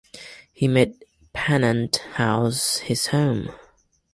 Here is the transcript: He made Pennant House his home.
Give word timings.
He 0.51 0.67
made 0.67 1.05
Pennant 1.31 1.97
House 2.15 2.77
his 2.77 3.05
home. 3.05 3.51